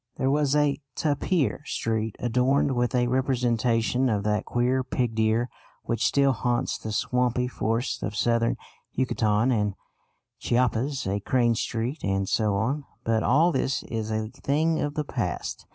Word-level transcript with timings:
There 0.17 0.31
was 0.31 0.55
a 0.55 0.81
Tapir 0.95 1.61
Street 1.63 2.15
adorned 2.17 2.75
with 2.75 2.95
a 2.95 3.05
representation 3.05 4.09
of 4.09 4.23
that 4.23 4.45
queer 4.45 4.83
pig 4.83 5.13
deer 5.13 5.47
which 5.83 6.07
still 6.07 6.31
haunts 6.31 6.79
the 6.79 6.91
swampy 6.91 7.47
forests 7.47 8.01
of 8.01 8.15
Southern 8.15 8.57
Yucatan 8.93 9.51
and 9.51 9.75
Chiapas; 10.39 11.05
a 11.05 11.19
Crane 11.19 11.53
Street, 11.53 12.03
and 12.03 12.27
so 12.27 12.55
on. 12.55 12.83
But 13.03 13.21
all 13.21 13.51
this 13.51 13.83
is 13.83 14.09
a 14.09 14.29
thing 14.29 14.79
of 14.79 14.95
the 14.95 15.05
past. 15.05 15.67